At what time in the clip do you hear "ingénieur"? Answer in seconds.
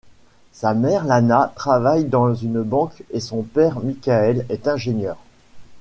4.67-5.17